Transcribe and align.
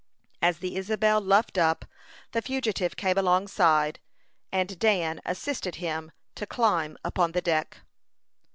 As 0.41 0.57
the 0.57 0.77
Isabel 0.77 1.21
luffed 1.21 1.59
up, 1.59 1.85
the 2.31 2.41
fugitive 2.41 2.95
came 2.95 3.19
alongside, 3.19 3.99
and 4.51 4.79
Dan 4.79 5.21
assisted 5.27 5.75
him 5.75 6.11
to 6.33 6.47
climb 6.47 6.97
upon 7.05 7.33
the 7.33 7.41
deck. 7.41 7.81